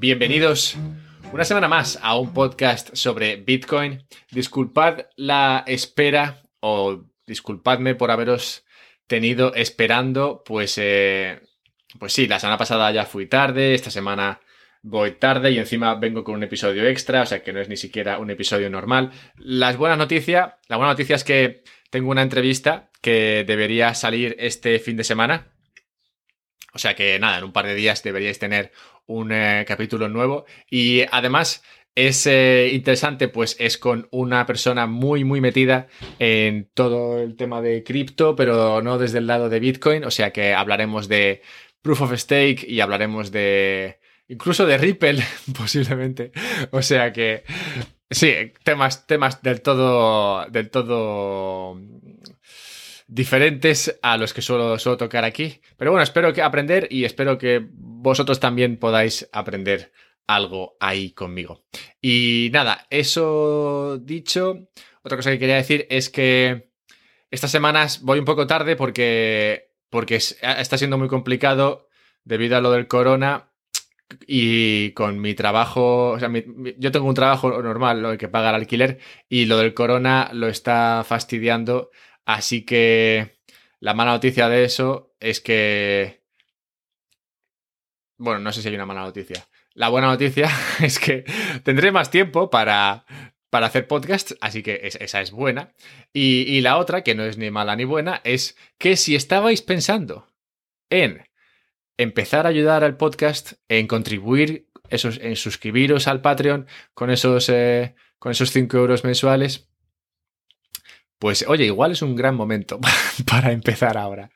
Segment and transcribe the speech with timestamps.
[0.00, 0.78] Bienvenidos
[1.30, 4.02] una semana más a un podcast sobre Bitcoin.
[4.30, 8.64] Disculpad la espera o disculpadme por haberos
[9.06, 11.42] tenido esperando, pues, eh,
[11.98, 14.40] pues sí, la semana pasada ya fui tarde, esta semana
[14.80, 17.76] voy tarde y encima vengo con un episodio extra, o sea que no es ni
[17.76, 19.10] siquiera un episodio normal.
[19.36, 24.78] Las buenas noticias, la buena noticia es que tengo una entrevista que debería salir este
[24.78, 25.49] fin de semana.
[26.72, 28.72] O sea que nada, en un par de días deberíais tener
[29.06, 30.44] un eh, capítulo nuevo.
[30.70, 31.62] Y además
[31.94, 35.88] es eh, interesante, pues es con una persona muy, muy metida
[36.18, 40.04] en todo el tema de cripto, pero no desde el lado de Bitcoin.
[40.04, 41.42] O sea que hablaremos de
[41.82, 43.98] Proof of Stake y hablaremos de...
[44.28, 45.22] Incluso de Ripple,
[45.58, 46.32] posiblemente.
[46.70, 47.44] O sea que...
[48.12, 48.34] Sí,
[48.64, 50.44] temas, temas del todo.
[50.46, 51.80] del todo
[53.10, 55.60] diferentes a los que suelo, suelo, tocar aquí.
[55.76, 59.92] Pero bueno, espero que aprender y espero que vosotros también podáis aprender
[60.28, 61.64] algo ahí conmigo.
[62.00, 64.68] Y nada, eso dicho,
[65.02, 66.70] otra cosa que quería decir es que
[67.32, 71.88] estas semanas voy un poco tarde porque, porque está siendo muy complicado
[72.22, 73.50] debido a lo del corona
[74.26, 76.30] y con mi trabajo, o sea,
[76.78, 81.04] yo tengo un trabajo normal, lo que pagar alquiler, y lo del corona lo está
[81.06, 81.90] fastidiando
[82.34, 83.40] Así que
[83.80, 86.22] la mala noticia de eso es que...
[88.18, 89.48] Bueno, no sé si hay una mala noticia.
[89.74, 90.48] La buena noticia
[90.80, 91.24] es que
[91.64, 93.04] tendré más tiempo para,
[93.50, 95.72] para hacer podcast, así que esa es buena.
[96.12, 99.62] Y, y, la otra, que no es ni mala ni buena, es que si estabais
[99.62, 100.28] pensando
[100.88, 101.24] en
[101.96, 107.96] empezar a ayudar al podcast, en contribuir, esos, en suscribiros al Patreon con esos, eh,
[108.20, 109.69] con esos 5 euros mensuales,
[111.20, 112.80] pues oye, igual es un gran momento
[113.26, 114.30] para empezar ahora.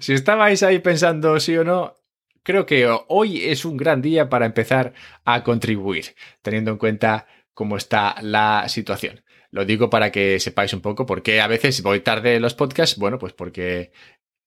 [0.00, 1.94] Si estabais ahí pensando sí o no,
[2.42, 4.94] creo que hoy es un gran día para empezar
[5.26, 9.22] a contribuir, teniendo en cuenta cómo está la situación.
[9.50, 12.54] Lo digo para que sepáis un poco por qué a veces voy tarde en los
[12.54, 12.98] podcasts.
[12.98, 13.92] Bueno, pues porque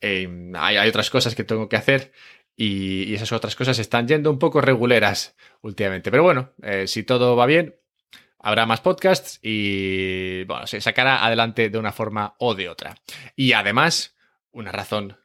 [0.02, 2.12] em, hay, otras cosas que tengo que hacer
[2.56, 6.10] y, esas otras cosas están yendo un poco reguleras últimamente.
[6.10, 7.76] Pero bueno, eh, si todo va bien,
[8.40, 12.96] habrá más podcasts y bueno, se sacará adelante de una forma o de otra.
[13.36, 14.16] Y además,
[14.52, 15.18] una razón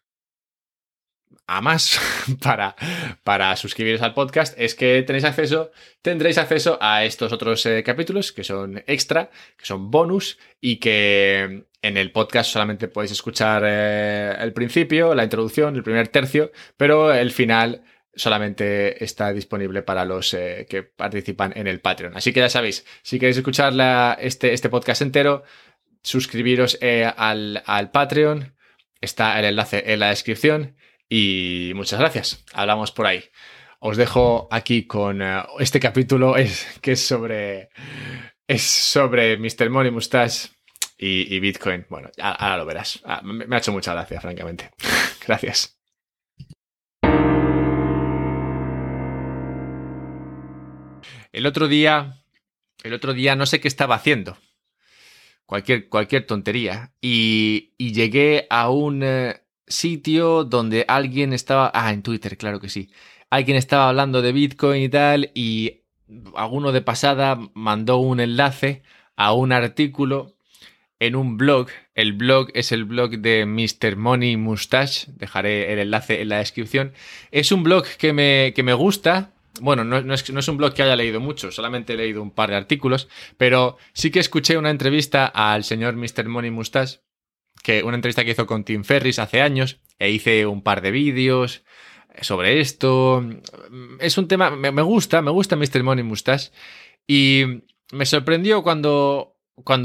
[1.47, 2.01] a más
[2.43, 2.77] para,
[3.25, 5.71] para suscribiros al podcast es que tenéis acceso,
[6.01, 11.67] tendréis acceso a estos otros eh, capítulos que son extra, que son bonus y que
[11.83, 17.13] en el podcast solamente podéis escuchar eh, el principio, la introducción, el primer tercio, pero
[17.13, 17.83] el final
[18.15, 22.17] solamente está disponible para los eh, que participan en el Patreon.
[22.17, 23.73] Así que ya sabéis, si queréis escuchar
[24.21, 25.45] este, este podcast entero,
[26.03, 28.55] suscribiros eh, al, al Patreon.
[29.01, 30.77] Está el enlace en la descripción.
[31.09, 32.45] Y muchas gracias.
[32.53, 33.25] Hablamos por ahí.
[33.81, 37.71] Os dejo aquí con eh, este capítulo es, que es sobre.
[38.47, 39.71] Es sobre Mr.
[39.71, 40.51] Money Mustache
[40.99, 41.87] y, Bitcoin.
[41.89, 43.01] Bueno, ahora lo verás.
[43.05, 44.71] Ah, me ha hecho mucha gracia, francamente.
[45.27, 45.82] gracias.
[51.33, 52.23] El otro día,
[52.83, 54.37] el otro día no sé qué estaba haciendo.
[55.47, 56.93] Cualquier, cualquier tontería.
[57.01, 61.71] Y, llegué a un eh, sitio donde alguien estaba...
[61.75, 62.91] Ah, en Twitter, claro que sí.
[63.31, 65.81] Alguien estaba hablando de Bitcoin y tal y
[66.37, 68.83] alguno de pasada mandó un enlace
[69.17, 70.37] a un artículo
[71.01, 71.69] en un blog.
[71.95, 73.97] El blog es el blog de Mr.
[73.97, 75.07] Money Mustache.
[75.17, 76.93] Dejaré el enlace en la descripción.
[77.31, 80.97] Es un blog que me, que me gusta bueno, no, es, un blog que haya
[80.97, 85.27] leído mucho, solamente he leído un par de artículos, pero sí que escuché una entrevista
[85.27, 86.27] al señor Mr.
[86.27, 87.01] Money Mustache,
[87.63, 90.91] que una entrevista que hizo con Tim Ferris hace años, e hice un par de
[90.91, 91.65] vídeos
[92.21, 93.25] sobre esto.
[94.01, 95.83] Es un tema, me, gusta, me gusta Mr.
[95.83, 96.51] Money Mustache,
[97.07, 97.45] y
[97.93, 99.37] me sorprendió cuando,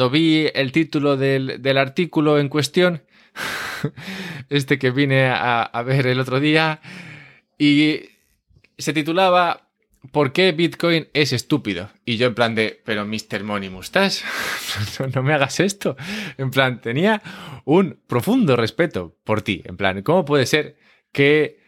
[0.10, 3.04] vi el título del, del artículo en cuestión,
[4.50, 6.80] este que vine a, a ver el otro día,
[7.60, 8.17] y
[8.78, 9.68] se titulaba
[10.12, 11.90] ¿Por qué Bitcoin es estúpido?
[12.06, 13.44] Y yo en plan de, pero Mr.
[13.44, 14.24] Money Mustache,
[15.14, 15.98] no, me hagas esto.
[16.38, 17.22] En plan, tenía
[17.66, 19.62] un profundo respeto por ti.
[19.66, 20.78] En plan, ¿cómo puede ser
[21.12, 21.60] que,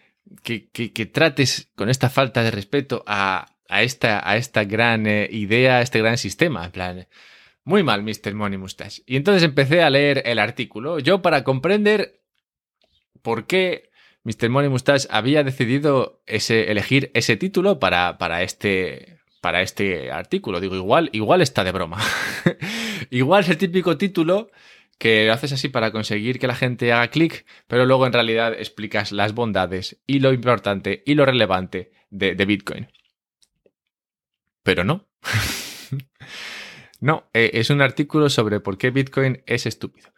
[0.44, 5.28] que, que, trates con esta falta de respeto a, a, esta, a esta gran eh,
[5.32, 6.66] idea, a este gran sistema?
[6.66, 7.08] En plan,
[7.64, 8.34] muy mal, Mr.
[8.36, 9.02] Money Mustache.
[9.06, 12.22] Y entonces empecé a leer el artículo, yo para comprender
[13.22, 13.88] por qué
[14.30, 14.50] Mr.
[14.50, 17.80] Money Mustache había decidido elegir ese título
[18.40, 20.60] este, para este artículo.
[20.60, 21.98] Digo, igual, igual está de broma.
[23.10, 24.52] igual es el típico título
[25.00, 28.54] que lo haces así para conseguir que la gente haga clic, pero luego en realidad
[28.54, 32.88] explicas las bondades y lo importante y lo relevante de, de Bitcoin.
[34.62, 35.08] pero no.
[37.00, 40.14] no, eh, es un artículo sobre por qué Bitcoin es estúpido.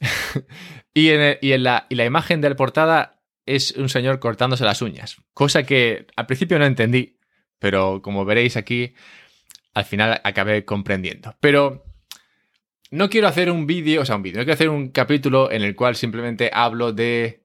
[0.94, 5.16] y, en, la, y la imagen de la portada es un señor cortándose las uñas,
[5.34, 7.18] cosa que al principio no entendí,
[7.58, 8.94] pero como veréis aquí,
[9.74, 11.36] al final acabé comprendiendo.
[11.40, 11.84] Pero
[12.90, 15.62] no quiero hacer un vídeo, o sea, un vídeo, no quiero hacer un capítulo en
[15.62, 17.41] el cual simplemente hablo de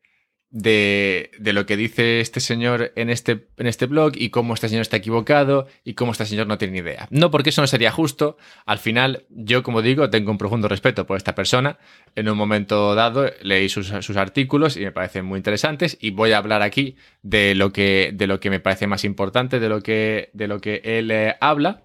[0.49, 4.81] de, lo que dice este señor en este, en este blog y cómo este señor
[4.81, 7.07] está equivocado y cómo este señor no tiene ni idea.
[7.11, 8.37] No porque eso no sería justo.
[8.65, 11.77] Al final, yo, como digo, tengo un profundo respeto por esta persona.
[12.15, 16.37] En un momento dado leí sus, artículos y me parecen muy interesantes y voy a
[16.37, 20.29] hablar aquí de lo que, de lo que me parece más importante, de lo que,
[20.33, 21.83] de lo que él eh, habla.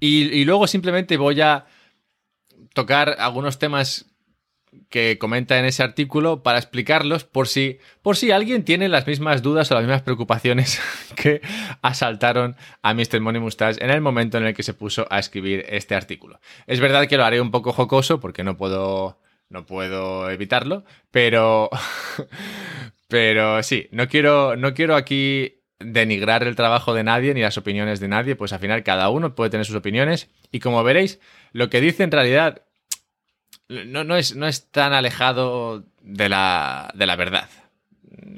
[0.00, 1.66] y luego simplemente voy a
[2.74, 4.07] tocar algunos temas
[4.88, 9.42] que comenta en ese artículo para explicarlos por si, por si alguien tiene las mismas
[9.42, 10.80] dudas o las mismas preocupaciones
[11.16, 11.40] que
[11.82, 13.20] asaltaron a Mr.
[13.20, 16.40] Money Mustache en el momento en el que se puso a escribir este artículo.
[16.66, 19.18] Es verdad que lo haré un poco jocoso porque no puedo,
[19.48, 21.70] no puedo evitarlo, pero,
[23.08, 28.00] pero sí, no quiero, no quiero aquí denigrar el trabajo de nadie ni las opiniones
[28.00, 31.20] de nadie, pues al final cada uno puede tener sus opiniones y como veréis,
[31.52, 32.62] lo que dice en realidad
[33.68, 37.48] no, no, es, no es tan alejado de la, de la verdad.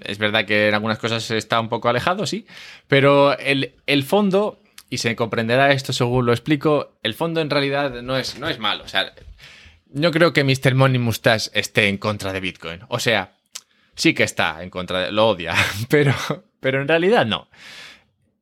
[0.05, 2.47] Es verdad que en algunas cosas está un poco alejado, sí,
[2.89, 8.03] pero el, el, fondo, y se comprenderá esto según lo explico, el fondo en realidad
[8.03, 8.85] no es, no es malo.
[8.85, 9.13] O sea,
[9.93, 10.75] no creo que Mr.
[10.75, 12.81] Money Mustache esté en contra de Bitcoin.
[12.89, 13.35] O sea,
[13.95, 15.55] sí que está en contra de, lo odia,
[15.89, 16.15] pero,
[16.61, 17.49] pero en realidad no.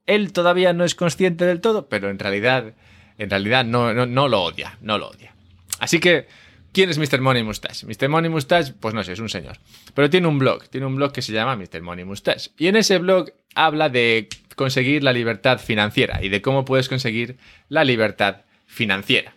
[0.06, 2.73] Él todavía no es consciente del todo, pero en realidad,
[3.19, 5.35] en realidad no, no, no lo odia, no lo odia.
[5.81, 6.26] Así que
[6.73, 7.20] ¿Quién es Mr.
[7.20, 7.87] Money Mustache?
[7.87, 8.09] Mr.
[8.09, 9.56] Money Mustache, pues no sé, es un señor.
[9.94, 11.82] Pero tiene un blog, tiene un blog que se llama Mr.
[11.82, 12.50] Money Mustache.
[12.59, 17.38] Y en ese blog habla de conseguir la libertad financiera y de cómo puedes conseguir
[17.69, 19.35] la libertad financiera.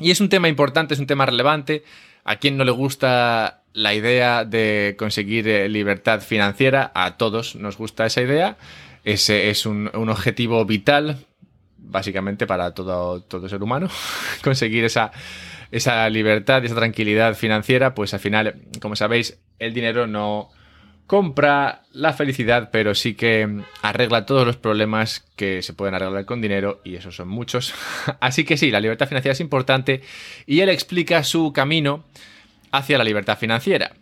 [0.00, 1.84] Y es un tema importante, es un tema relevante.
[2.24, 7.78] A quien no le gusta la idea de conseguir eh, libertad financiera, a todos nos
[7.78, 8.56] gusta esa idea.
[9.04, 11.24] Ese es un, objetivo vital,
[11.78, 13.88] básicamente, para todo, todo ser humano,
[14.42, 15.12] conseguir esa
[15.70, 20.50] esa libertad esa tranquilidad financiera, pues al final, como sabéis, el dinero no
[21.08, 26.42] compra la felicidad, pero sí que arregla todos los problemas que se pueden arreglar con
[26.42, 27.74] dinero y esos son muchos.
[28.20, 30.02] Así que sí, la libertad financiera es importante
[30.46, 32.04] y él explica su camino
[32.72, 33.92] hacia la libertad financiera.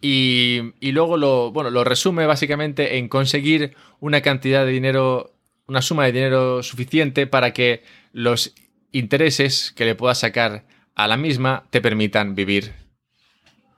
[0.00, 5.34] Y, y, luego lo, bueno, lo resume básicamente en conseguir una cantidad de dinero,
[5.68, 7.82] una suma de dinero suficiente para que
[8.12, 8.54] los
[8.90, 10.64] intereses que le puedas sacar
[10.96, 12.72] a la misma te permitan vivir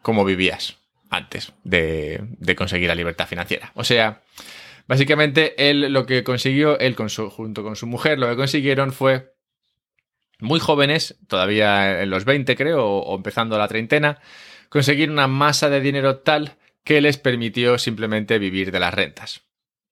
[0.03, 0.79] como vivías
[1.11, 3.73] antes de, conseguir la libertad financiera.
[3.75, 4.23] O sea,
[4.87, 9.35] básicamente él lo que consiguió, él junto con su mujer, lo que consiguieron fue
[10.39, 14.21] muy jóvenes, todavía en los 20 creo, o, empezando la treintena,
[14.69, 19.48] conseguir una masa de dinero tal que les permitió simplemente vivir de las rentas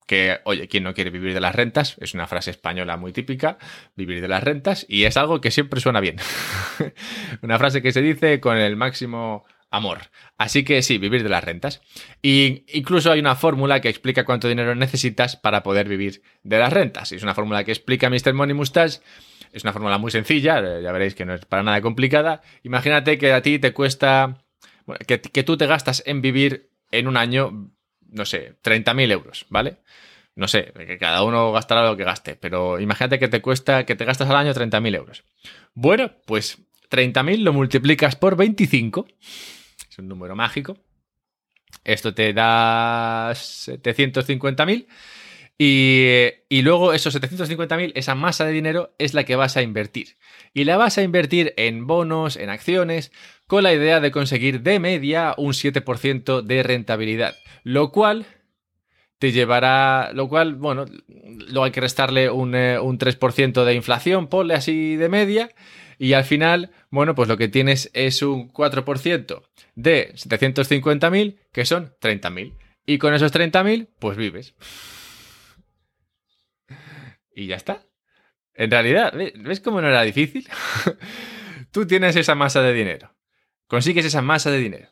[0.06, 1.97] que, oye, ¿quién no quiere vivir de las rentas?
[2.00, 3.58] Es una frase española muy típica,
[3.97, 6.17] vivir de las rentas, y es algo que siempre suena bien.
[7.43, 9.98] una frase que se dice con el máximo amor.
[10.39, 11.82] Así que sí, vivir de las rentas.
[12.22, 16.72] Y incluso hay una fórmula que explica cuánto dinero necesitas para poder vivir de las
[16.72, 17.13] rentas.
[17.13, 18.32] Es una fórmula que explica Mr.
[18.32, 19.01] Money Mustache.
[19.53, 22.43] Es una fórmula muy sencilla, eh, ya veréis que no es para nada complicada.
[22.63, 24.44] Imagínate que a ti te cuesta,
[25.06, 27.70] que, que tú te gastas en vivir en un año
[28.17, 29.77] no sé, 30.000 euros, ¿vale?
[30.35, 33.94] No sé, que cada uno gastará lo que gaste, pero imagínate que te cuesta, que
[33.94, 35.25] te gastas al año 30.000 euros.
[35.75, 36.58] Bueno, pues
[36.91, 39.06] 30.000 lo multiplicas por 25,
[39.91, 40.77] es un número mágico.
[41.85, 44.87] Esto te da 750.000
[45.58, 50.17] y, y, luego esos 750.000, esa masa de dinero es la que vas a invertir.
[50.53, 53.10] Y la vas a invertir en bonos, en acciones,
[53.46, 57.36] con la idea de conseguir de media un 7% de rentabilidad.
[57.65, 58.27] Lo cual
[59.19, 64.55] te llevará, lo cual, bueno, luego hay que restarle un, 3% eh, de inflación, ponle
[64.55, 65.51] así de media,
[65.98, 69.43] y al final, bueno, pues lo que tienes es un 4%
[69.75, 72.53] de 750.000, que son 30.000.
[72.84, 74.55] Y con esos 30.000, pues vives.
[77.36, 77.86] Y ya está.
[78.55, 80.48] En realidad, ¿ves cómo no era difícil?
[81.70, 83.14] Tú tienes esa masa de dinero.
[83.66, 84.88] Consigues esa masa de dinero.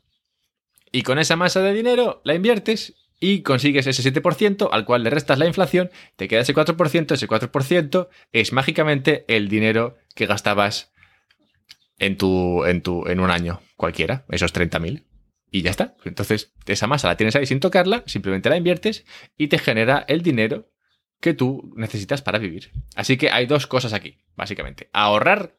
[0.92, 5.10] Y con esa masa de dinero la inviertes y consigues ese 7% al cual le
[5.10, 10.92] restas la inflación, te queda ese 4%, ese 4% es mágicamente el dinero que gastabas
[11.98, 15.06] en tu en tu en un año cualquiera, esos 30.000
[15.50, 15.96] y ya está.
[16.04, 19.06] Entonces, esa masa la tienes ahí sin tocarla, simplemente la inviertes
[19.38, 20.73] y te genera el dinero
[21.24, 22.70] que tú necesitas para vivir.
[22.96, 24.90] Así que hay dos cosas aquí, básicamente.
[24.92, 25.56] Ahorrar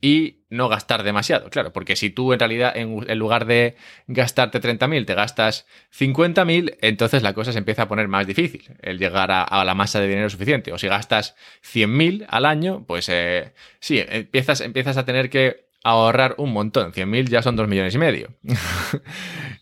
[0.00, 3.76] y no gastar demasiado, claro, porque si tú en realidad en, lugar de
[4.08, 8.98] gastarte 30.000 te gastas 50.000, entonces la cosa se empieza a poner más difícil, el
[8.98, 10.72] llegar a, la masa de dinero suficiente.
[10.72, 16.34] O si gastas 100.000 al año, pues eh, sí, empiezas, empiezas a tener que ahorrar
[16.36, 16.92] un montón.
[16.92, 18.34] 100.000 ya son 2 millones y medio.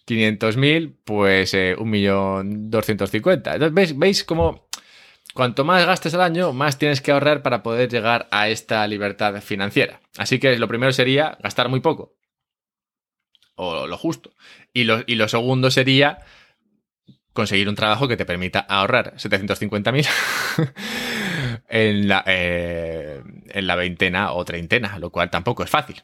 [0.07, 3.35] 500.000, pues eh, 1.250.000.
[3.35, 4.68] Entonces, ¿veis, ¿veis cómo
[5.39, 9.41] Cuanto más gastes al año, más tienes que ahorrar para poder llegar a esta libertad
[9.41, 10.01] financiera.
[10.17, 12.17] Así que lo primero sería gastar muy poco.
[13.55, 14.33] O lo justo.
[14.73, 16.19] Y lo, segundo sería
[17.33, 20.73] conseguir un trabajo que te permita ahorrar 750.000
[21.69, 26.03] en, la, eh, en la veintena o treintena, lo cual tampoco es fácil.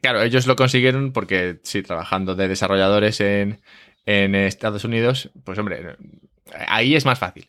[0.00, 3.60] Claro, ellos lo consiguieron porque, sí, trabajando de desarrolladores en,
[4.06, 5.98] en Estados Unidos, pues hombre,
[6.66, 7.46] ahí es más fácil.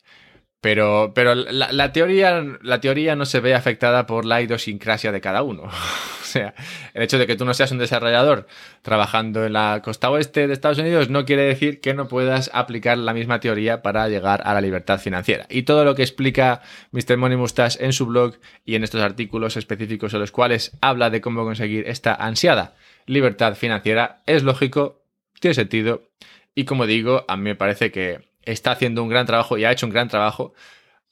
[0.64, 5.44] Pero, pero la, teoría, la teoría no se ve afectada por la idiosincrasia de cada
[5.44, 5.64] uno.
[6.22, 6.54] o sea,
[6.94, 8.48] el hecho de que tú no seas un desarrollador
[8.82, 12.98] trabajando en la costa oeste de Estados Unidos no quiere decir que no puedas aplicar
[12.98, 15.48] la misma teoría para llegar a la libertad financiera.
[15.50, 17.18] Y todo lo que explica Mr.
[17.18, 17.38] Money
[17.80, 21.90] en su blog y en estos artículos específicos en los cuales habla de cómo conseguir
[21.90, 25.04] esta ansiada libertad financiera es lógico,
[25.42, 26.10] tiene sentido.
[26.56, 29.72] Y como digo, a mí me parece que está haciendo un gran trabajo y ha
[29.72, 30.54] hecho un gran trabajo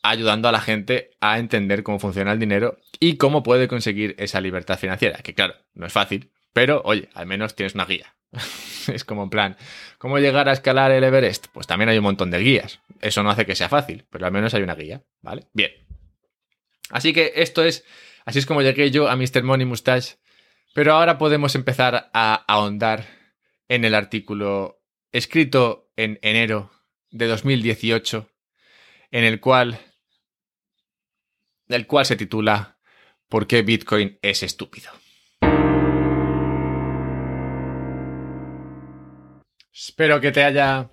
[0.04, 4.42] ayudando a la gente a entender cómo funciona el dinero y cómo puede conseguir esa
[4.42, 5.20] libertad financiera.
[5.20, 8.16] Que claro, no es fácil, pero oye, al menos tienes una guía.
[8.88, 9.58] es como en plan,
[9.98, 11.48] ¿cómo llegar a escalar el Everest?
[11.54, 12.80] Pues también hay un montón de guías.
[13.02, 15.48] Eso no hace que sea fácil, pero al menos hay una guía, ¿vale?
[15.54, 15.72] Bien.
[16.90, 17.86] Así que esto es,
[18.26, 19.44] así es como llegué yo a Mr.
[19.44, 20.18] Money Mustache.
[20.74, 23.06] Pero ahora podemos empezar a ahondar
[23.68, 26.72] en el artículo escrito en enero
[27.12, 28.30] de 2018,
[29.12, 29.80] en el cual,
[31.68, 32.78] del cual se titula
[33.28, 34.92] ¿Por qué Bitcoin es estúpido?
[39.74, 40.90] Espero que te haya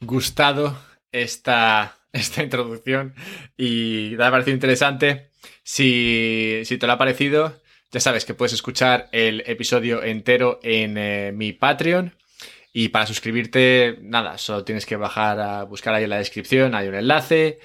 [0.00, 0.78] gustado
[1.12, 3.14] esta, esta introducción
[3.56, 5.30] y te ha parecido interesante.
[5.62, 7.60] Si, si, te lo ha parecido,
[7.90, 12.14] ya sabes que puedes escuchar el episodio entero en eh, mi Patreon
[12.72, 16.88] y para suscribirte, nada, solo tienes que bajar a buscar ahí en la descripción, hay
[16.88, 17.60] un enlace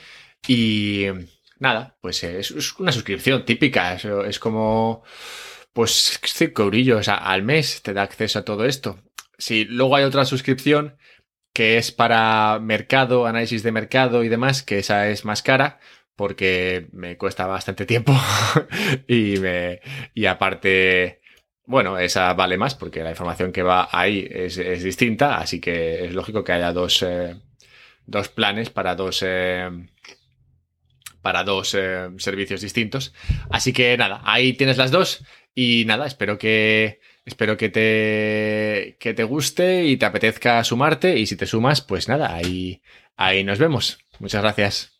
[0.47, 1.05] y
[1.59, 5.03] nada, pues es una suscripción típica, es, como
[5.73, 8.99] pues 5 eurillos al mes te da acceso a todo esto.
[9.37, 10.97] Si luego hay otra suscripción
[11.53, 15.79] que es para mercado, análisis de mercado y demás, que esa es más cara
[16.15, 18.13] porque me cuesta bastante tiempo
[19.07, 19.81] y me
[20.13, 21.22] y aparte
[21.65, 26.13] bueno, esa vale más porque la información que va ahí es, distinta, así que es
[26.13, 27.35] lógico que haya dos, eh,
[28.05, 29.69] dos planes para dos, eh,
[31.21, 33.13] para dos eh, servicios distintos.
[33.49, 35.23] Así que nada, ahí tienes las dos
[35.55, 41.25] y nada, espero que, espero que te, que te guste y te apetezca sumarte y
[41.25, 42.81] si te sumas, pues nada, ahí,
[43.15, 43.99] ahí nos vemos.
[44.19, 44.93] Muchas gracias.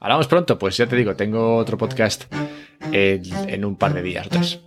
[0.00, 2.32] Hablamos pronto, pues ya te digo, tengo otro podcast
[2.92, 4.60] en, un par de días o tres.